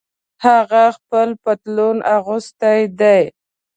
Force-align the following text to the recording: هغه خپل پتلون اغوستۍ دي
هغه 0.45 0.83
خپل 0.97 1.29
پتلون 1.43 1.97
اغوستۍ 2.15 2.81
دي 2.99 3.19